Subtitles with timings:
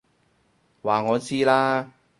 [0.81, 1.91] 話我知啦！